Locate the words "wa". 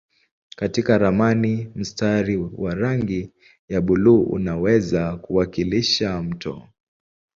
2.57-2.75